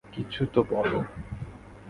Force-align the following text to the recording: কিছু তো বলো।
কিছু 0.11 0.41
তো 0.53 0.63
বলো। 0.69 0.99